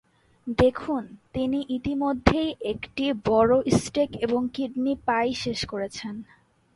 [0.59, 1.03] দেখুন,
[1.33, 6.15] তিনি ইতিমধ্যেই একটি বড় স্টেক এবং কিডনি পাই শেষ করেছেন।